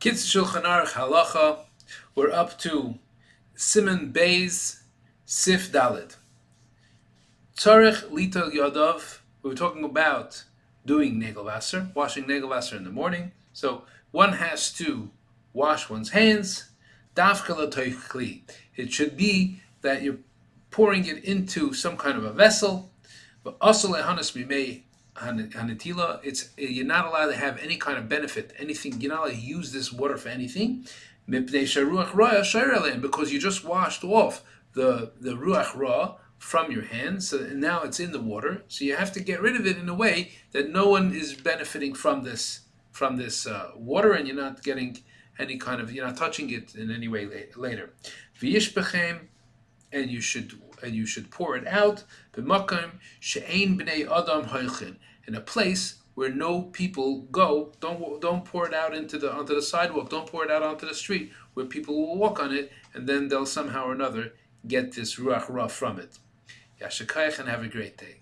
[0.00, 1.58] Kitz Shulchan Aruch Halacha.
[2.14, 2.94] We're up to
[3.54, 4.80] Siman Beis
[5.26, 6.16] Sif Dalid.
[7.58, 9.18] Tzarech Lita Yadav.
[9.42, 10.44] We were talking about
[10.86, 13.32] doing Nagelwasser, washing Nagelwasser in the morning.
[13.52, 15.10] So one has to
[15.52, 16.70] wash one's hands.
[17.14, 18.40] Dafka
[18.76, 20.16] It should be that you're
[20.70, 22.90] pouring it into some kind of a vessel.
[23.44, 24.84] But also lehanas mimei
[25.20, 26.20] hanetila.
[26.22, 29.00] It's you're not allowed to have any kind of benefit, anything.
[29.00, 30.86] You're not allowed to use this water for anything.
[31.26, 34.42] Because you just washed off
[34.72, 38.62] the the ruach ra from your hands, so now it's in the water.
[38.68, 41.34] So you have to get rid of it in a way that no one is
[41.34, 44.98] benefiting from this from this uh, water, and you're not getting
[45.38, 47.92] any kind of you're not touching it in any way later.
[49.92, 52.04] And you should and you should pour it out.
[52.32, 57.72] B'makom she'ein b'nei adam in a place where no people go.
[57.80, 60.10] Don't don't pour it out into the onto the sidewalk.
[60.10, 63.28] Don't pour it out onto the street where people will walk on it, and then
[63.28, 64.34] they'll somehow or another
[64.66, 66.18] get this ruach ra from it.
[66.80, 68.20] Yashakayach and have a great day.